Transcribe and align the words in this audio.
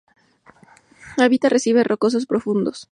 Habita 1.19 1.45
arrecifes 1.45 1.85
rocosos 1.85 2.25
profundos. 2.25 2.79